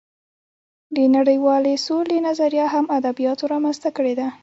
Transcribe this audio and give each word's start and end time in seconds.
د 0.95 0.97
نړۍوالې 1.15 1.73
سولې 1.87 2.17
نظریه 2.27 2.65
هم 2.73 2.85
ادبیاتو 2.97 3.43
رامنځته 3.53 3.89
کړې 3.97 4.13
ده 4.19 4.27